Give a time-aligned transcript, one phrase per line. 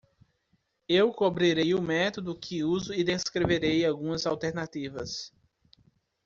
[0.89, 5.31] Eu cobrirei o método que uso e descreverei algumas alternativas.